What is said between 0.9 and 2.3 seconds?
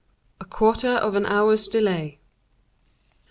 of an Hour's Delay.